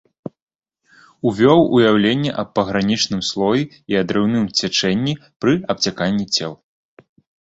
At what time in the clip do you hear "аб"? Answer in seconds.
2.43-2.49